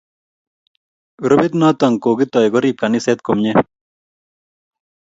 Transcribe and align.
Grupit 1.25 1.53
noto 1.59 1.85
kokitoi 2.03 2.47
korib 2.53 2.75
kaniset 2.81 3.19
komnye 3.25 3.51